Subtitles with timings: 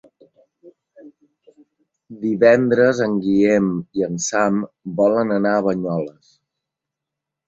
[2.23, 3.67] Divendres en Guillem
[3.99, 4.57] i en Sam
[5.03, 6.33] volen anar a Banyoles.